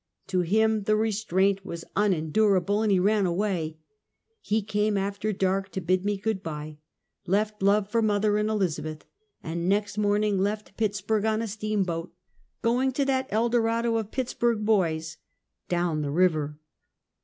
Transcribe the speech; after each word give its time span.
To 0.29 0.39
him, 0.39 0.85
the 0.85 0.95
restraint 0.95 1.63
was 1.63 1.85
unendurable, 1.95 2.81
and 2.81 2.91
he 2.91 2.97
ran 2.99 3.27
away. 3.27 3.77
He 4.41 4.63
came 4.63 4.97
after 4.97 5.31
dark 5.31 5.69
to 5.73 5.79
bid 5.79 6.03
me 6.05 6.17
good 6.17 6.43
bje, 6.43 6.77
left 7.27 7.61
love 7.61 7.87
for 7.87 8.01
moth 8.01 8.25
er 8.25 8.39
and 8.39 8.49
Elizabeth, 8.49 9.05
and 9.43 9.69
next 9.69 9.99
morning 9.99 10.39
left 10.39 10.75
Pittsburg 10.75 11.25
on 11.25 11.43
a 11.43 11.47
steamboat, 11.47 12.11
going 12.63 12.91
to 12.93 13.05
that 13.05 13.31
Eldorado 13.31 13.95
of 13.97 14.09
Pittsburg 14.09 14.65
boys 14.65 15.17
—"down 15.69 16.01
the 16.01 16.09
river." 16.09 16.57